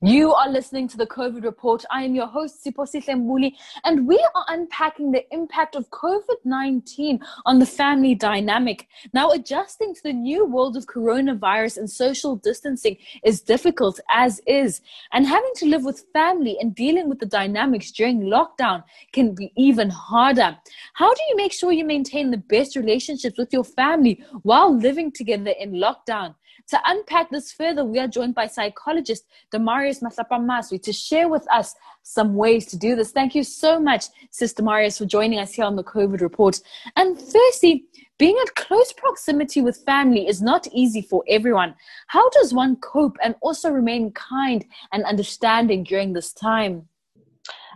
You 0.00 0.32
are 0.32 0.48
listening 0.48 0.86
to 0.90 0.96
the 0.96 1.08
COVID 1.08 1.42
report. 1.42 1.84
I 1.90 2.04
am 2.04 2.14
your 2.14 2.28
host, 2.28 2.64
Siphosihle 2.64 3.16
Mbule, 3.16 3.50
and 3.82 4.06
we 4.06 4.16
are 4.32 4.44
unpacking 4.46 5.10
the 5.10 5.24
impact 5.34 5.74
of 5.74 5.90
COVID 5.90 6.36
19 6.44 7.18
on 7.46 7.58
the 7.58 7.66
family 7.66 8.14
dynamic. 8.14 8.86
Now, 9.12 9.30
adjusting 9.30 9.96
to 9.96 10.02
the 10.04 10.12
new 10.12 10.44
world 10.46 10.76
of 10.76 10.86
coronavirus 10.86 11.78
and 11.78 11.90
social 11.90 12.36
distancing 12.36 12.96
is 13.24 13.40
difficult 13.40 13.98
as 14.08 14.40
is, 14.46 14.80
and 15.12 15.26
having 15.26 15.50
to 15.56 15.66
live 15.66 15.82
with 15.82 16.06
family 16.12 16.56
and 16.60 16.76
dealing 16.76 17.08
with 17.08 17.18
the 17.18 17.26
dynamics 17.26 17.90
during 17.90 18.20
lockdown 18.20 18.84
can 19.12 19.34
be 19.34 19.52
even 19.56 19.90
harder. 19.90 20.56
How 20.92 21.12
do 21.12 21.20
you 21.28 21.34
make 21.34 21.52
sure 21.52 21.72
you 21.72 21.84
maintain 21.84 22.30
the 22.30 22.36
best 22.36 22.76
relationships 22.76 23.36
with 23.36 23.52
your 23.52 23.64
family 23.64 24.24
while 24.44 24.72
living 24.72 25.10
together 25.10 25.54
in 25.58 25.72
lockdown? 25.72 26.36
To 26.68 26.78
unpack 26.84 27.30
this 27.30 27.50
further, 27.50 27.84
we 27.84 27.98
are 27.98 28.06
joined 28.08 28.34
by 28.34 28.46
psychologist 28.46 29.24
Damaris 29.50 30.00
Motlhapamaswi 30.00 30.82
to 30.82 30.92
share 30.92 31.28
with 31.28 31.46
us 31.50 31.74
some 32.02 32.34
ways 32.34 32.66
to 32.66 32.76
do 32.76 32.94
this. 32.94 33.10
Thank 33.10 33.34
you 33.34 33.42
so 33.42 33.80
much, 33.80 34.06
Sister 34.30 34.62
Marius, 34.62 34.98
for 34.98 35.06
joining 35.06 35.38
us 35.38 35.54
here 35.54 35.64
on 35.64 35.76
the 35.76 35.84
COVID 35.84 36.20
report. 36.20 36.60
And 36.96 37.18
firstly, 37.18 37.84
being 38.18 38.36
at 38.42 38.54
close 38.54 38.92
proximity 38.92 39.62
with 39.62 39.78
family 39.86 40.28
is 40.28 40.42
not 40.42 40.66
easy 40.72 41.00
for 41.00 41.24
everyone. 41.28 41.74
How 42.08 42.28
does 42.30 42.52
one 42.52 42.76
cope 42.76 43.16
and 43.22 43.34
also 43.40 43.70
remain 43.70 44.12
kind 44.12 44.64
and 44.92 45.04
understanding 45.04 45.84
during 45.84 46.12
this 46.12 46.32
time? 46.34 46.86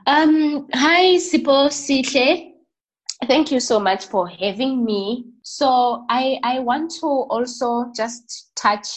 Um, 0.06 0.68
hi, 0.74 1.16
Siphosihle. 1.16 2.52
Thank 3.26 3.52
you 3.52 3.60
so 3.60 3.78
much 3.78 4.06
for 4.06 4.28
having 4.28 4.84
me. 4.84 5.31
So 5.42 6.04
I, 6.08 6.38
I 6.42 6.60
want 6.60 6.92
to 7.00 7.06
also 7.06 7.90
just 7.96 8.52
touch 8.56 8.88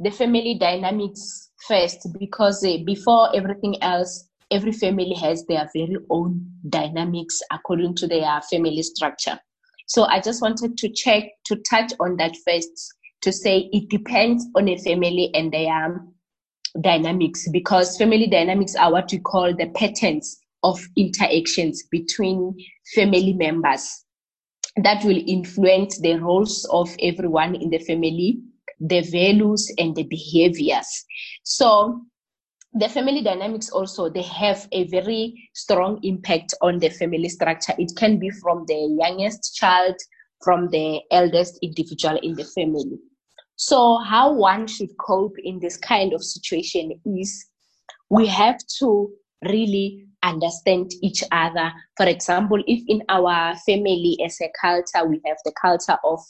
the 0.00 0.10
family 0.10 0.56
dynamics 0.58 1.50
first 1.68 2.06
because 2.18 2.64
uh, 2.64 2.78
before 2.84 3.34
everything 3.34 3.82
else, 3.82 4.28
every 4.50 4.72
family 4.72 5.14
has 5.14 5.44
their 5.46 5.68
very 5.74 5.96
own 6.10 6.46
dynamics 6.68 7.40
according 7.52 7.94
to 7.96 8.06
their 8.06 8.40
family 8.50 8.82
structure. 8.82 9.38
So 9.86 10.04
I 10.04 10.20
just 10.20 10.40
wanted 10.40 10.78
to 10.78 10.88
check 10.88 11.24
to 11.46 11.56
touch 11.68 11.92
on 12.00 12.16
that 12.16 12.34
first 12.46 12.94
to 13.22 13.32
say 13.32 13.68
it 13.72 13.88
depends 13.90 14.46
on 14.56 14.68
a 14.68 14.76
family 14.78 15.30
and 15.34 15.52
their 15.52 16.00
dynamics 16.80 17.48
because 17.52 17.96
family 17.96 18.26
dynamics 18.26 18.74
are 18.74 18.90
what 18.90 19.10
we 19.12 19.18
call 19.18 19.54
the 19.54 19.68
patterns 19.70 20.38
of 20.62 20.80
interactions 20.96 21.82
between 21.90 22.56
family 22.94 23.34
members 23.34 24.03
that 24.76 25.04
will 25.04 25.22
influence 25.26 25.98
the 26.00 26.18
roles 26.18 26.64
of 26.70 26.94
everyone 27.00 27.54
in 27.54 27.70
the 27.70 27.78
family, 27.78 28.40
the 28.80 29.00
values 29.02 29.72
and 29.78 29.94
the 29.94 30.02
behaviors. 30.04 31.04
So 31.44 32.00
the 32.72 32.88
family 32.88 33.22
dynamics 33.22 33.70
also 33.70 34.08
they 34.08 34.22
have 34.22 34.66
a 34.72 34.88
very 34.88 35.48
strong 35.54 36.00
impact 36.02 36.54
on 36.60 36.80
the 36.80 36.88
family 36.88 37.28
structure. 37.28 37.72
It 37.78 37.92
can 37.96 38.18
be 38.18 38.30
from 38.30 38.64
the 38.66 38.96
youngest 39.00 39.54
child, 39.54 39.94
from 40.42 40.68
the 40.70 41.00
eldest 41.12 41.58
individual 41.62 42.18
in 42.22 42.34
the 42.34 42.44
family. 42.44 42.98
So 43.56 43.98
how 43.98 44.32
one 44.32 44.66
should 44.66 44.90
cope 44.98 45.36
in 45.38 45.60
this 45.60 45.76
kind 45.76 46.12
of 46.12 46.24
situation 46.24 47.00
is 47.06 47.46
we 48.10 48.26
have 48.26 48.58
to 48.80 49.12
really 49.48 50.06
understand 50.24 50.92
each 51.02 51.22
other. 51.30 51.72
For 51.96 52.06
example, 52.06 52.62
if 52.66 52.82
in 52.88 53.02
our 53.08 53.56
family 53.66 54.18
as 54.24 54.40
a 54.40 54.50
culture, 54.60 55.06
we 55.06 55.20
have 55.26 55.36
the 55.44 55.52
culture 55.60 55.98
of 56.02 56.20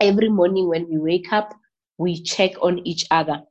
every 0.00 0.28
morning 0.28 0.68
when 0.68 0.88
we 0.88 0.98
wake 0.98 1.32
up, 1.32 1.54
we 1.96 2.22
check 2.22 2.52
on 2.62 2.86
each 2.86 3.06
other. 3.10 3.42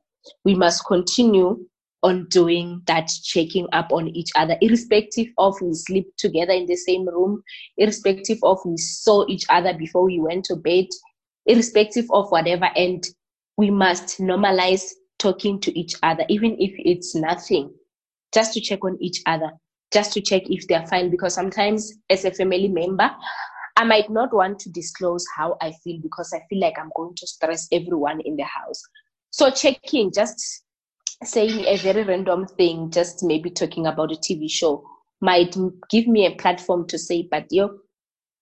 We 0.44 0.54
must 0.54 0.86
continue 0.86 1.66
on 2.02 2.26
doing 2.28 2.80
that 2.86 3.10
checking 3.24 3.66
up 3.72 3.92
on 3.92 4.08
each 4.08 4.30
other, 4.36 4.56
irrespective 4.60 5.26
of 5.36 5.60
we 5.60 5.74
sleep 5.74 6.06
together 6.16 6.52
in 6.52 6.66
the 6.66 6.76
same 6.76 7.06
room, 7.08 7.42
irrespective 7.76 8.38
of 8.44 8.58
we 8.64 8.76
saw 8.76 9.26
each 9.28 9.44
other 9.48 9.74
before 9.74 10.04
we 10.04 10.20
went 10.20 10.44
to 10.44 10.56
bed, 10.56 10.86
irrespective 11.46 12.06
of 12.12 12.30
whatever. 12.30 12.70
And 12.76 13.04
we 13.56 13.70
must 13.70 14.20
normalize 14.20 14.92
talking 15.18 15.60
to 15.60 15.76
each 15.76 15.96
other, 16.04 16.24
even 16.28 16.56
if 16.60 16.72
it's 16.78 17.16
nothing 17.16 17.72
just 18.32 18.52
to 18.54 18.60
check 18.60 18.84
on 18.84 18.96
each 19.00 19.22
other, 19.26 19.50
just 19.92 20.12
to 20.12 20.20
check 20.20 20.42
if 20.46 20.66
they're 20.66 20.86
fine. 20.86 21.10
Because 21.10 21.34
sometimes, 21.34 21.92
as 22.10 22.24
a 22.24 22.30
family 22.30 22.68
member, 22.68 23.10
I 23.76 23.84
might 23.84 24.10
not 24.10 24.32
want 24.32 24.58
to 24.60 24.70
disclose 24.70 25.24
how 25.36 25.56
I 25.60 25.72
feel 25.84 26.00
because 26.02 26.32
I 26.32 26.40
feel 26.48 26.60
like 26.60 26.78
I'm 26.78 26.90
going 26.96 27.14
to 27.16 27.26
stress 27.26 27.68
everyone 27.72 28.20
in 28.20 28.36
the 28.36 28.44
house. 28.44 28.82
So, 29.30 29.50
checking, 29.50 30.12
just 30.12 30.64
saying 31.24 31.64
a 31.66 31.76
very 31.78 32.04
random 32.04 32.46
thing, 32.46 32.90
just 32.90 33.22
maybe 33.22 33.50
talking 33.50 33.86
about 33.86 34.12
a 34.12 34.16
TV 34.16 34.50
show, 34.50 34.84
might 35.20 35.56
give 35.90 36.06
me 36.06 36.26
a 36.26 36.34
platform 36.36 36.86
to 36.88 36.98
say, 36.98 37.28
but 37.30 37.46
yo, 37.50 37.70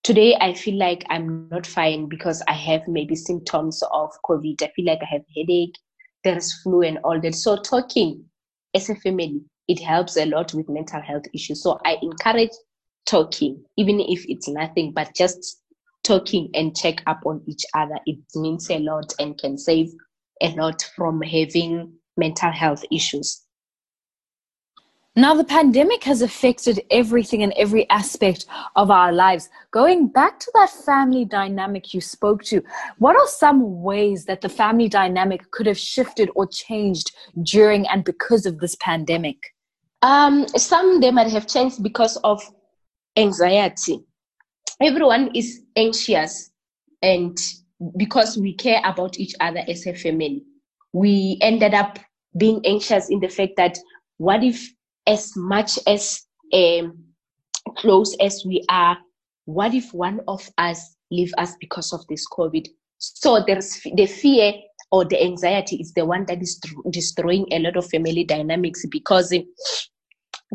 today 0.03 0.37
I 0.41 0.53
feel 0.53 0.79
like 0.79 1.05
I'm 1.09 1.49
not 1.51 1.67
fine 1.67 2.09
because 2.09 2.43
I 2.49 2.53
have 2.53 2.87
maybe 2.87 3.15
symptoms 3.15 3.83
of 3.93 4.11
COVID. 4.29 4.63
I 4.63 4.71
feel 4.77 4.85
like 4.85 5.01
I 5.03 5.07
have 5.13 5.23
headache, 5.37 5.75
there's 6.23 6.53
flu 6.63 6.83
and 6.83 6.99
all 6.99 7.21
that. 7.21 7.35
So 7.35 7.57
talking 7.57 8.25
as 8.75 8.91
a 8.91 8.97
family, 8.97 9.41
it 9.69 9.81
helps 9.81 10.17
a 10.17 10.27
lot 10.27 10.55
with 10.55 10.69
mental 10.69 11.01
health 11.01 11.25
issues. 11.35 11.63
So 11.63 11.79
I 11.85 11.99
encourage 12.03 12.53
talking, 13.07 13.65
even 13.77 14.01
if 14.01 14.25
it's 14.29 14.49
nothing, 14.49 14.93
but 14.93 15.15
just 15.15 15.63
talking 16.05 16.51
and 16.55 16.77
check 16.77 17.03
up 17.07 17.21
on 17.27 17.43
each 17.47 17.65
other. 17.75 17.99
It 18.07 18.19
means 18.35 18.71
a 18.71 18.79
lot 18.79 19.13
and 19.19 19.37
can 19.39 19.59
save 19.59 19.91
a 20.41 20.55
lot 20.55 20.83
from 20.95 21.21
having 21.23 21.93
mental 22.17 22.51
health 22.51 22.85
issues. 22.93 23.43
Now, 25.19 25.33
the 25.33 25.45
pandemic 25.45 26.05
has 26.05 26.21
affected 26.21 26.83
everything 26.91 27.43
and 27.43 27.55
every 27.55 27.89
aspect 27.89 28.45
of 28.77 28.91
our 28.91 29.13
lives. 29.13 29.49
Going 29.71 30.09
back 30.09 30.39
to 30.41 30.51
that 30.55 30.69
family 30.69 31.25
dynamic 31.25 31.95
you 31.95 32.03
spoke 32.03 32.45
to, 32.45 32.63
what 32.99 33.17
are 33.17 33.27
some 33.27 33.81
ways 33.83 34.27
that 34.27 34.43
the 34.43 34.51
family 34.51 34.91
dynamic 34.91 35.51
could 35.53 35.67
have 35.67 35.79
shifted 35.79 36.29
or 36.37 36.47
changed 36.47 37.13
during 37.43 37.87
and 37.87 38.05
because 38.05 38.45
of 38.45 38.59
this 38.59 38.77
pandemic? 38.79 39.39
Um, 40.03 40.47
some 40.49 41.01
they 41.01 41.11
might 41.11 41.31
have 41.31 41.47
changed 41.47 41.83
because 41.83 42.17
of 42.19 42.43
anxiety. 43.17 44.05
Everyone 44.81 45.31
is 45.35 45.63
anxious, 45.75 46.51
and 47.03 47.37
because 47.97 48.37
we 48.37 48.55
care 48.55 48.81
about 48.85 49.19
each 49.19 49.35
other 49.41 49.63
as 49.67 49.87
a 49.87 49.95
family, 49.95 50.45
we 50.93 51.39
ended 51.41 51.75
up 51.75 51.99
being 52.37 52.61
anxious 52.67 53.09
in 53.09 53.21
the 53.21 53.29
fact 53.29 53.53
that 53.57 53.79
what 54.19 54.43
if, 54.43 54.71
as 55.07 55.35
much 55.37 55.79
as 55.87 56.23
um, 56.53 56.99
close 57.77 58.17
as 58.21 58.45
we 58.47 58.65
are, 58.69 58.99
what 59.47 59.75
if 59.75 59.93
one 59.95 60.21
of 60.29 60.49
us 60.59 60.97
leave 61.11 61.33
us 61.39 61.55
because 61.61 61.93
of 61.93 62.07
this 62.09 62.27
COVID? 62.29 62.67
So 62.99 63.45
there's 63.47 63.81
the 63.95 64.07
fear 64.07 64.53
or 64.91 65.05
the 65.05 65.23
anxiety 65.23 65.77
is 65.77 65.93
the 65.93 66.05
one 66.05 66.25
that 66.27 66.41
is 66.43 66.61
destroying 66.91 67.47
a 67.53 67.59
lot 67.59 67.77
of 67.77 67.89
family 67.89 68.25
dynamics 68.25 68.85
because 68.91 69.35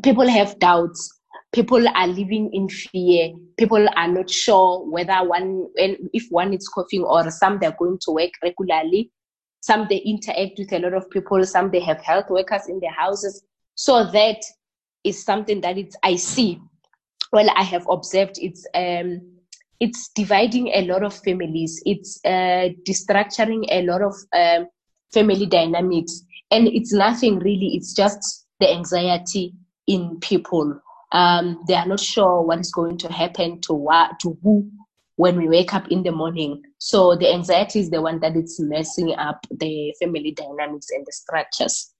people 0.04 0.28
have 0.28 0.58
doubts 0.60 1.22
people 1.54 1.86
are 1.90 2.08
living 2.08 2.50
in 2.54 2.70
fear 2.70 3.34
people 3.58 3.86
are 3.96 4.08
not 4.08 4.30
sure 4.30 4.90
whether 4.90 5.18
one 5.28 5.68
if 5.76 6.26
one 6.30 6.54
is 6.54 6.68
coughing 6.68 7.04
or 7.04 7.30
some 7.30 7.60
they're 7.60 7.76
going 7.78 8.00
to 8.02 8.12
work 8.12 8.32
regularly. 8.44 9.12
Some 9.62 9.86
they 9.88 9.98
interact 9.98 10.58
with 10.58 10.74
a 10.74 10.80
lot 10.80 10.96
of 10.96 11.10
people 11.12 11.46
some 11.46 11.70
they 11.70 11.82
have 11.82 12.02
health 12.02 12.30
workers 12.30 12.68
in 12.68 12.80
their 12.80 12.92
houses. 12.92 13.44
So 13.76 14.06
that 14.12 14.44
is 15.04 15.24
something 15.24 15.62
that 15.62 15.78
it's 15.78 15.96
i 16.04 16.16
see. 16.16 16.60
Well 17.32 17.50
i 17.56 17.64
have 17.64 17.86
observed 17.90 18.38
it's 18.40 18.66
um 18.74 19.22
it's 19.82 20.10
dividing 20.16 20.70
a 20.70 20.86
lot 20.86 21.04
of 21.04 21.14
families 21.14 21.82
it's 21.86 22.20
uh 22.24 22.70
destructuring 22.88 23.66
a 23.70 23.82
lot 23.84 24.02
of 24.02 24.16
um, 24.34 24.68
family 25.12 25.46
dynamics 25.46 26.24
and 26.52 26.68
it's 26.68 26.94
nothing 26.94 27.40
really 27.40 27.76
it's 27.76 27.94
just 27.94 28.46
the 28.62 28.72
anxiety 28.72 29.54
in 29.88 30.20
people. 30.22 30.80
Um, 31.12 31.62
they 31.68 31.74
are 31.74 31.86
not 31.86 32.00
sure 32.00 32.42
what 32.42 32.60
is 32.60 32.72
going 32.72 32.98
to 33.00 33.12
happen 33.12 33.60
to 33.62 33.74
what 33.74 34.20
to 34.22 34.38
who 34.42 34.70
when 35.18 35.36
we 35.36 35.50
wake 35.50 35.74
up 35.74 35.88
in 35.90 36.04
the 36.04 36.12
morning. 36.12 36.64
So 36.78 37.16
the 37.16 37.34
anxiety 37.34 37.82
is 37.82 37.90
the 37.90 38.02
one 38.02 38.22
that 38.22 38.38
is 38.38 38.60
messing 38.60 39.14
up 39.16 39.46
the 39.52 39.94
family 40.00 40.32
dynamics 40.32 40.88
and 40.92 41.06
the 41.06 41.12
structures. 41.12 41.91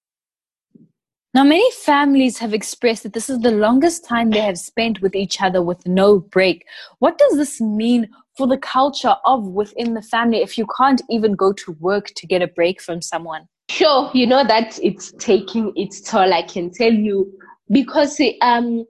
Now, 1.34 1.46
many 1.46 1.70
families 1.72 2.38
have 2.40 2.54
expressed 2.54 3.04
that 3.04 3.14
this 3.14 3.30
is 3.30 3.40
the 3.40 3.52
longest 3.52 4.04
time 4.04 4.32
they 4.32 4.42
have 4.42 4.58
spent 4.58 5.02
with 5.02 5.16
each 5.16 5.42
other 5.42 5.62
with 5.62 5.88
no 5.88 6.20
break. 6.20 6.66
What 7.00 7.18
does 7.18 7.38
this 7.38 7.62
mean 7.62 8.10
for 8.36 8.48
the 8.48 8.58
culture 8.58 9.16
of 9.24 9.48
within 9.48 9.94
the 9.94 10.02
family 10.02 10.40
if 10.40 10.58
you 10.58 10.68
can't 10.78 11.02
even 11.10 11.36
go 11.36 11.54
to 11.54 11.72
work 11.80 12.08
to 12.18 12.28
get 12.28 12.42
a 12.42 12.48
break 12.48 12.82
from 12.82 13.02
someone? 13.02 13.48
Sure, 13.70 14.12
you 14.14 14.28
know 14.28 14.44
that 14.44 14.78
it's 14.84 15.14
taking 15.20 15.72
its 15.78 16.02
toll. 16.02 16.34
I 16.34 16.42
can 16.42 16.70
tell 16.70 16.92
you 16.92 17.32
because 17.72 18.22
um, 18.42 18.86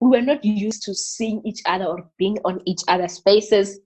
we 0.00 0.10
were 0.10 0.20
not 0.20 0.44
used 0.44 0.82
to 0.84 0.94
seeing 0.94 1.42
each 1.44 1.60
other 1.64 1.84
or 1.84 2.10
being 2.18 2.38
on 2.44 2.60
each 2.66 2.80
other's 2.88 3.20
faces 3.20 3.78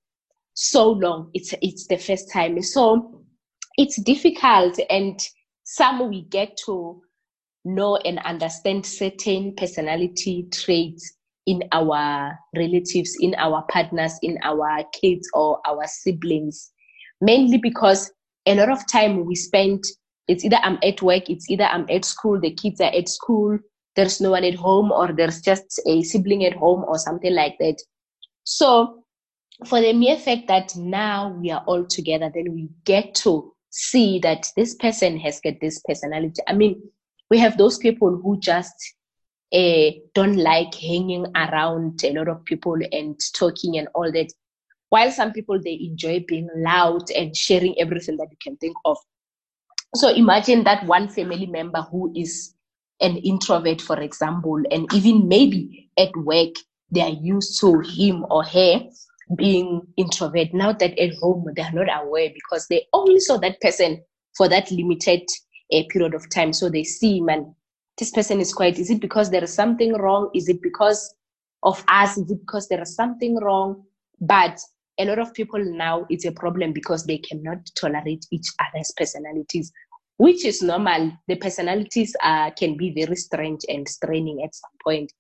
so 0.55 0.93
long. 0.93 1.31
It's 1.35 1.53
it's 1.61 1.87
the 1.89 1.99
first 1.99 2.33
time. 2.33 2.63
So 2.63 3.23
it's 3.77 4.01
difficult 4.01 4.79
and 4.89 5.21
some 5.65 6.09
we 6.09 6.23
get 6.23 6.57
to 6.65 7.03
know 7.69 7.97
and 7.99 8.19
understand 8.21 8.85
certain 8.85 9.55
personality 9.55 10.49
traits 10.53 11.13
in 11.47 11.63
our 11.73 12.39
relatives, 12.55 13.17
in 13.21 13.35
our 13.37 13.65
partners, 13.71 14.19
in 14.23 14.39
our 14.43 14.85
kids 15.01 15.29
or 15.33 15.61
our 15.67 15.87
siblings, 15.87 16.71
mainly 17.21 17.59
because 17.59 18.11
a 18.47 18.55
lot 18.55 18.71
of 18.71 18.87
time 18.87 19.25
we 19.25 19.35
spend, 19.35 19.85
it's 20.29 20.45
either 20.45 20.59
I'm 20.63 20.79
at 20.83 21.01
work, 21.01 21.31
it's 21.31 21.49
either 21.51 21.65
I'm 21.65 21.87
at 21.91 22.05
school, 22.05 22.41
the 22.41 22.53
kids 22.53 22.81
are 22.81 22.95
at 22.95 23.09
school, 23.09 23.59
there's 23.97 24.21
no 24.21 24.31
one 24.31 24.45
at 24.45 24.55
home, 24.55 24.93
or 24.93 25.13
there's 25.13 25.41
just 25.41 25.81
a 25.87 26.03
sibling 26.03 26.45
at 26.45 26.55
home 26.55 26.85
or 26.87 26.99
something 26.99 27.35
like 27.35 27.57
that. 27.59 27.77
So, 28.45 29.03
for 29.67 29.81
the 29.81 29.93
mere 29.93 30.17
fact 30.17 30.49
that 30.49 30.77
now 30.77 31.31
we 31.31 31.51
are 31.51 31.65
all 31.67 31.85
together, 31.85 32.31
then 32.33 32.53
we 32.53 32.69
get 32.85 33.15
to 33.17 33.53
see 33.71 34.19
that 34.21 34.47
this 34.57 34.75
person 34.75 35.19
has 35.19 35.41
got 35.41 35.55
this 35.61 35.81
personality. 35.87 36.41
I 36.47 36.53
mean, 36.53 36.81
we 37.31 37.39
have 37.39 37.59
those 37.59 37.79
people 37.79 38.21
who 38.23 38.39
just 38.41 38.75
uh, 39.53 39.91
don't 40.15 40.37
like 40.37 40.75
hanging 40.75 41.27
around 41.35 42.03
a 42.05 42.13
lot 42.13 42.29
of 42.29 42.45
people 42.45 42.77
and 42.93 43.19
talking 43.35 43.79
and 43.79 43.89
all 43.95 44.11
that. 44.13 44.33
While 44.91 45.11
some 45.11 45.33
people 45.33 45.61
they 45.63 45.79
enjoy 45.83 46.25
being 46.27 46.49
loud 46.57 47.11
and 47.11 47.37
sharing 47.37 47.79
everything 47.79 48.17
that 48.17 48.29
you 48.31 48.37
can 48.43 48.57
think 48.57 48.77
of. 48.85 48.97
So 49.95 50.09
imagine 50.09 50.65
that 50.65 50.87
one 50.87 51.09
family 51.09 51.47
member 51.47 51.83
who 51.83 52.13
is 52.17 52.55
an 53.01 53.17
introvert, 53.19 53.81
for 53.81 54.01
example, 54.01 54.61
and 54.71 54.93
even 54.93 55.29
maybe 55.29 55.91
at 55.99 56.15
work 56.17 56.55
they 56.91 57.03
are 57.03 57.11
used 57.11 57.61
to 57.61 57.81
him 57.81 58.25
or 58.31 58.45
her 58.45 58.81
being 59.37 59.83
introvert. 59.97 60.55
Now 60.55 60.73
that 60.73 60.99
at 60.99 61.15
home 61.17 61.47
they 61.55 61.63
are 61.63 61.73
not 61.73 62.05
aware 62.05 62.31
because 62.33 62.67
they 62.69 62.87
only 62.93 63.21
saw 63.21 63.37
that 63.39 63.61
person 63.61 64.03
for 64.37 64.49
that 64.49 64.71
limited 64.71 65.23
a 65.71 65.87
period 65.89 66.15
of 66.15 66.29
time. 66.31 66.53
So 66.53 66.69
they 66.69 66.85
see, 66.85 67.21
man, 67.21 67.55
this 67.99 68.11
person 68.11 68.41
is 68.41 68.53
quiet. 68.53 68.79
Is 68.79 68.91
it 68.91 69.01
because 69.01 69.31
there 69.31 69.45
is 69.45 69.53
something 69.53 69.93
wrong? 69.95 70.31
Is 70.35 70.49
it 70.49 70.63
because 70.63 71.15
of 71.63 71.85
us? 71.89 72.17
Is 72.17 72.31
it 72.31 72.41
because 72.41 72.69
there 72.69 72.81
is 72.81 72.95
something 72.95 73.37
wrong? 73.37 73.83
But 74.21 74.59
a 74.99 75.05
lot 75.05 75.19
of 75.19 75.35
people 75.35 75.63
now, 75.65 76.07
it's 76.09 76.25
a 76.25 76.33
problem 76.33 76.73
because 76.73 77.05
they 77.05 77.19
cannot 77.19 77.59
tolerate 77.77 78.27
each 78.31 78.49
other's 78.61 78.93
personalities, 78.97 79.73
which 80.17 80.45
is 80.45 80.63
normal. 80.63 81.13
The 81.29 81.37
personalities 81.37 82.15
uh, 82.23 82.51
can 82.51 82.77
be 82.77 82.93
very 82.93 83.17
strange 83.17 83.61
and 83.69 83.89
straining 83.89 84.43
at 84.45 84.55
some 84.55 84.71
point. 84.83 85.13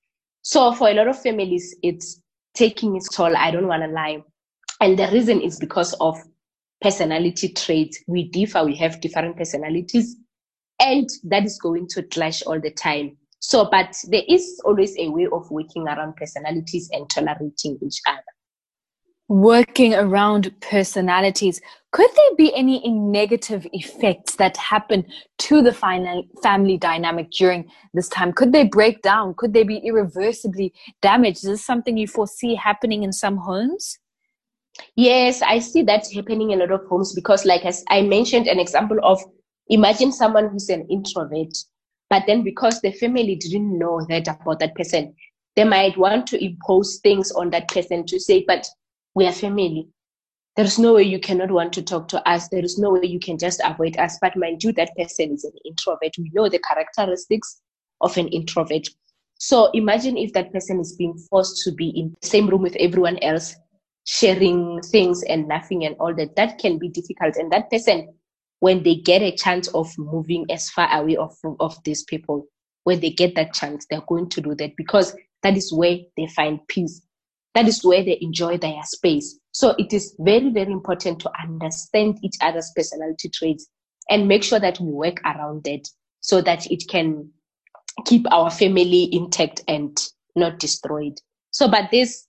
So 0.42 0.72
for 0.72 0.88
a 0.88 0.94
lot 0.94 1.08
of 1.08 1.20
families, 1.20 1.76
it's 1.82 2.20
taking 2.54 2.96
its 2.96 3.08
toll. 3.08 3.36
I 3.36 3.50
don't 3.50 3.68
want 3.68 3.82
to 3.82 3.88
lie. 3.88 4.22
And 4.80 4.98
the 4.98 5.08
reason 5.08 5.40
is 5.40 5.58
because 5.58 5.94
of 5.94 6.16
personality 6.80 7.52
traits. 7.52 7.98
We 8.06 8.28
differ, 8.28 8.64
we 8.64 8.76
have 8.76 9.00
different 9.00 9.36
personalities 9.36 10.16
and 10.80 11.08
that 11.24 11.44
is 11.44 11.58
going 11.58 11.86
to 11.88 12.02
clash 12.04 12.42
all 12.42 12.60
the 12.60 12.70
time. 12.70 13.16
So 13.40 13.68
but 13.70 13.96
there 14.08 14.22
is 14.28 14.60
always 14.64 14.96
a 14.98 15.08
way 15.08 15.26
of 15.32 15.50
working 15.50 15.86
around 15.86 16.16
personalities 16.16 16.88
and 16.92 17.08
tolerating 17.08 17.78
each 17.82 18.00
other. 18.06 18.22
Working 19.28 19.94
around 19.94 20.54
personalities. 20.60 21.60
Could 21.92 22.10
there 22.14 22.36
be 22.36 22.54
any 22.54 22.86
negative 22.88 23.66
effects 23.72 24.36
that 24.36 24.56
happen 24.56 25.04
to 25.38 25.62
the 25.62 25.72
final 25.72 26.24
family 26.42 26.78
dynamic 26.78 27.30
during 27.30 27.70
this 27.94 28.08
time? 28.08 28.32
Could 28.32 28.52
they 28.52 28.64
break 28.64 29.02
down? 29.02 29.34
Could 29.36 29.52
they 29.52 29.64
be 29.64 29.78
irreversibly 29.78 30.72
damaged? 31.02 31.38
Is 31.38 31.50
this 31.50 31.64
something 31.64 31.96
you 31.96 32.06
foresee 32.06 32.54
happening 32.54 33.02
in 33.02 33.12
some 33.12 33.36
homes? 33.36 33.98
Yes 34.96 35.42
i 35.42 35.58
see 35.58 35.82
that 35.82 36.06
happening 36.14 36.50
in 36.50 36.60
a 36.60 36.64
lot 36.64 36.72
of 36.72 36.86
homes 36.86 37.12
because 37.12 37.44
like 37.44 37.64
as 37.64 37.84
i 37.90 38.00
mentioned 38.00 38.46
an 38.46 38.60
example 38.60 38.98
of 39.02 39.20
Imagine 39.70 40.12
someone 40.12 40.48
who's 40.48 40.68
an 40.68 40.86
introvert, 40.88 41.56
but 42.08 42.24
then 42.26 42.42
because 42.42 42.80
the 42.80 42.92
family 42.92 43.36
didn't 43.36 43.78
know 43.78 44.04
that 44.08 44.28
about 44.28 44.60
that 44.60 44.74
person, 44.74 45.14
they 45.56 45.64
might 45.64 45.96
want 45.98 46.26
to 46.28 46.42
impose 46.42 46.98
things 47.02 47.30
on 47.32 47.50
that 47.50 47.68
person 47.68 48.06
to 48.06 48.18
say, 48.18 48.44
but 48.46 48.66
we 49.14 49.26
are 49.26 49.32
family. 49.32 49.88
There's 50.56 50.78
no 50.78 50.94
way 50.94 51.02
you 51.02 51.20
cannot 51.20 51.50
want 51.50 51.72
to 51.74 51.82
talk 51.82 52.08
to 52.08 52.28
us. 52.28 52.48
There 52.48 52.64
is 52.64 52.78
no 52.78 52.90
way 52.90 53.06
you 53.06 53.20
can 53.20 53.38
just 53.38 53.60
avoid 53.64 53.96
us. 53.98 54.18
But 54.20 54.36
mind 54.36 54.64
you, 54.64 54.72
that 54.72 54.96
person 54.96 55.32
is 55.32 55.44
an 55.44 55.52
introvert. 55.64 56.14
We 56.18 56.30
know 56.32 56.48
the 56.48 56.58
characteristics 56.60 57.60
of 58.00 58.16
an 58.16 58.28
introvert. 58.28 58.88
So 59.34 59.70
imagine 59.72 60.16
if 60.16 60.32
that 60.32 60.52
person 60.52 60.80
is 60.80 60.96
being 60.96 61.16
forced 61.30 61.62
to 61.64 61.72
be 61.72 61.90
in 61.90 62.16
the 62.20 62.26
same 62.26 62.48
room 62.48 62.62
with 62.62 62.74
everyone 62.76 63.18
else, 63.18 63.54
sharing 64.04 64.80
things 64.82 65.22
and 65.24 65.46
laughing 65.46 65.84
and 65.84 65.94
all 66.00 66.14
that. 66.14 66.34
That 66.34 66.58
can 66.58 66.78
be 66.78 66.88
difficult. 66.88 67.36
And 67.36 67.52
that 67.52 67.70
person 67.70 68.14
when 68.60 68.82
they 68.82 68.96
get 68.96 69.22
a 69.22 69.34
chance 69.36 69.68
of 69.68 69.96
moving 69.98 70.46
as 70.50 70.70
far 70.70 70.92
away 70.92 71.16
of, 71.16 71.36
of 71.60 71.76
these 71.84 72.02
people, 72.04 72.46
when 72.84 73.00
they 73.00 73.10
get 73.10 73.34
that 73.34 73.52
chance, 73.54 73.86
they're 73.88 74.02
going 74.08 74.28
to 74.30 74.40
do 74.40 74.54
that 74.56 74.76
because 74.76 75.14
that 75.42 75.56
is 75.56 75.72
where 75.72 75.98
they 76.16 76.26
find 76.26 76.60
peace. 76.68 77.00
That 77.54 77.68
is 77.68 77.84
where 77.84 78.02
they 78.04 78.18
enjoy 78.20 78.58
their 78.58 78.82
space. 78.84 79.38
So 79.52 79.74
it 79.78 79.92
is 79.92 80.14
very, 80.18 80.50
very 80.50 80.72
important 80.72 81.20
to 81.20 81.30
understand 81.40 82.18
each 82.22 82.36
other's 82.40 82.70
personality 82.74 83.28
traits 83.28 83.66
and 84.10 84.28
make 84.28 84.42
sure 84.42 84.60
that 84.60 84.80
we 84.80 84.90
work 84.90 85.20
around 85.24 85.64
that 85.64 85.88
so 86.20 86.40
that 86.42 86.70
it 86.70 86.84
can 86.88 87.30
keep 88.04 88.30
our 88.32 88.50
family 88.50 89.08
intact 89.12 89.62
and 89.68 89.96
not 90.36 90.58
destroyed. 90.58 91.18
So, 91.50 91.68
but 91.68 91.90
this, 91.90 92.26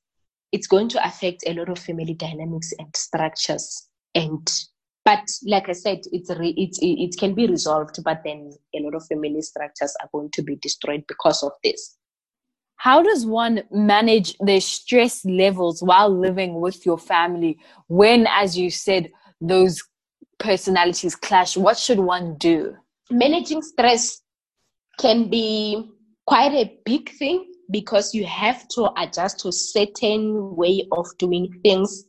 it's 0.52 0.68
going 0.68 0.90
to 0.90 1.06
affect 1.06 1.44
a 1.46 1.54
lot 1.54 1.70
of 1.70 1.78
family 1.78 2.14
dynamics 2.14 2.74
and 2.80 2.96
structures 2.96 3.88
and 4.16 4.50
but 5.10 5.28
like 5.44 5.68
I 5.70 5.72
said, 5.72 6.02
it's 6.12 6.30
re- 6.30 6.54
it's 6.56 6.78
it 6.82 7.20
can 7.20 7.34
be 7.34 7.48
resolved, 7.48 7.98
but 8.04 8.22
then 8.24 8.52
a 8.76 8.80
lot 8.80 8.94
of 8.94 9.08
family 9.08 9.42
structures 9.42 9.96
are 10.02 10.10
going 10.14 10.30
to 10.34 10.44
be 10.44 10.56
destroyed 10.58 11.04
because 11.08 11.42
of 11.42 11.52
this. 11.64 11.98
How 12.76 13.02
does 13.02 13.26
one 13.26 13.64
manage 13.72 14.38
their 14.40 14.62
stress 14.62 15.26
levels 15.26 15.82
while 15.82 16.10
living 16.10 16.62
with 16.62 16.86
your 16.86 17.00
family 17.00 17.58
when, 17.88 18.28
as 18.30 18.56
you 18.56 18.70
said, 18.70 19.10
those 19.42 19.82
personalities 20.38 21.16
clash? 21.16 21.58
What 21.58 21.78
should 21.80 22.00
one 22.00 22.38
do? 22.38 22.76
Managing 23.10 23.64
stress 23.64 24.22
can 25.00 25.28
be 25.28 25.90
quite 26.28 26.54
a 26.54 26.72
big 26.86 27.10
thing 27.18 27.52
because 27.72 28.14
you 28.14 28.26
have 28.26 28.68
to 28.76 28.92
adjust 28.96 29.40
to 29.40 29.48
a 29.48 29.54
certain 29.54 30.56
way 30.56 30.88
of 30.92 31.08
doing 31.18 31.60
things 31.64 32.06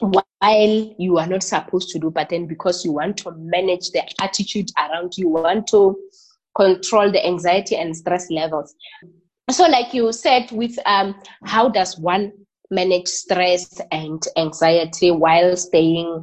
while 0.00 0.94
you 0.98 1.18
are 1.18 1.26
not 1.26 1.42
supposed 1.42 1.90
to 1.90 1.98
do, 1.98 2.10
but 2.10 2.28
then 2.28 2.46
because 2.46 2.84
you 2.84 2.92
want 2.92 3.16
to 3.18 3.32
manage 3.32 3.90
the 3.90 4.02
attitude 4.20 4.68
around 4.78 5.12
you, 5.16 5.28
want 5.28 5.66
to 5.68 5.96
control 6.56 7.10
the 7.10 7.24
anxiety 7.24 7.76
and 7.76 7.96
stress 7.96 8.30
levels. 8.30 8.74
So, 9.50 9.66
like 9.68 9.94
you 9.94 10.12
said, 10.12 10.50
with 10.50 10.76
um, 10.86 11.14
how 11.44 11.68
does 11.68 11.98
one 11.98 12.32
manage 12.70 13.06
stress 13.06 13.80
and 13.92 14.22
anxiety 14.36 15.10
while 15.10 15.56
staying 15.56 16.20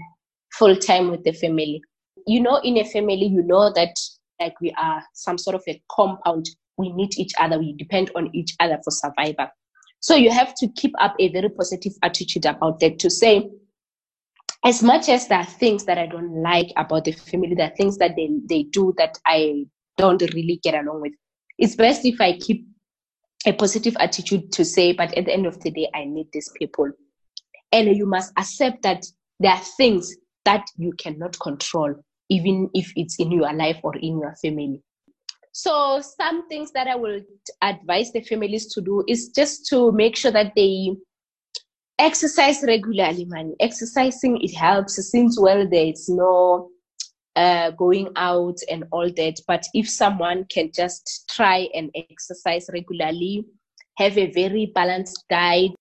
full 0.54 0.76
time 0.76 1.10
with 1.10 1.24
the 1.24 1.32
family? 1.32 1.82
You 2.28 2.42
know, 2.42 2.58
in 2.58 2.78
a 2.78 2.86
family, 2.86 3.26
you 3.26 3.44
know 3.44 3.72
that 3.74 3.96
like 4.40 4.60
we 4.62 4.72
are 4.78 5.04
some 5.14 5.38
sort 5.38 5.56
of 5.56 5.64
a 5.68 5.82
compound. 5.90 6.50
We 6.78 6.92
need 6.92 7.18
each 7.18 7.34
other. 7.40 7.60
We 7.60 7.74
depend 7.74 8.12
on 8.16 8.30
each 8.34 8.56
other 8.60 8.80
for 8.84 8.92
survival. 8.92 9.48
So 10.00 10.16
you 10.16 10.32
have 10.32 10.54
to 10.56 10.68
keep 10.76 10.94
up 11.00 11.16
a 11.20 11.30
very 11.30 11.50
positive 11.50 11.94
attitude 12.02 12.46
about 12.46 12.82
that 12.82 13.00
to 13.00 13.10
say, 13.10 13.50
as 14.64 14.82
much 14.82 15.10
as 15.10 15.28
there 15.28 15.40
are 15.40 15.46
things 15.46 15.84
that 15.86 15.98
I 15.98 16.06
don't 16.06 16.42
like 16.42 16.72
about 16.78 17.06
the 17.06 17.12
family, 17.12 17.54
there 17.54 17.68
are 17.68 17.76
things 17.76 17.98
that 17.98 18.16
they, 18.16 18.30
they 18.48 18.64
do 18.64 18.94
that 18.98 19.18
I 19.26 19.66
don't 19.98 20.22
really 20.34 20.60
get 20.64 20.76
along 20.76 21.02
with. 21.02 21.14
It's 21.58 21.76
best 21.76 22.06
if 22.06 22.20
I 22.22 22.38
keep 22.38 22.66
a 23.46 23.52
positive 23.52 23.96
attitude 24.00 24.52
to 24.54 24.64
say, 24.64 24.94
but 24.94 25.16
at 25.18 25.26
the 25.26 25.34
end 25.34 25.46
of 25.46 25.60
the 25.60 25.72
day, 25.72 25.90
I 25.94 26.06
need 26.06 26.28
these 26.32 26.50
people. 26.58 26.90
And 27.72 27.96
you 27.96 28.06
must 28.06 28.32
accept 28.38 28.84
that 28.84 29.06
there 29.40 29.52
are 29.52 29.64
things 29.78 30.16
that 30.46 30.66
you 30.78 30.94
cannot 30.98 31.38
control, 31.40 31.94
even 32.30 32.70
if 32.74 32.92
it's 32.96 33.20
in 33.20 33.32
your 33.32 33.52
life 33.54 33.80
or 33.84 33.96
in 33.98 34.20
your 34.20 34.36
family. 34.42 34.82
So, 35.52 36.02
some 36.02 36.48
things 36.48 36.72
that 36.72 36.88
I 36.88 36.96
will 36.96 37.22
advise 37.62 38.12
the 38.12 38.22
families 38.22 38.74
to 38.74 38.82
do 38.82 39.04
is 39.08 39.30
just 39.30 39.68
to 39.68 39.92
make 39.92 40.16
sure 40.16 40.32
that 40.32 40.54
they 40.56 40.96
exercise 42.04 42.64
regularly 42.68 43.26
man. 43.26 43.56
Exercising 43.60 44.42
it 44.42 44.54
helps 44.54 44.96
since 45.12 45.40
well 45.40 45.68
there's 45.70 46.10
no 46.10 46.70
uh, 47.36 47.72
going 47.72 48.10
out 48.16 48.58
and 48.70 48.84
all 48.92 49.10
that. 49.16 49.40
But 49.48 49.66
if 49.74 49.90
someone 49.90 50.46
can 50.46 50.72
just 50.74 51.32
try 51.34 51.68
and 51.74 51.90
exercise 51.96 52.70
regularly 52.72 53.46
have 53.98 54.18
a 54.18 54.32
very 54.32 54.72
balanced 54.74 55.24
diet 55.30 55.72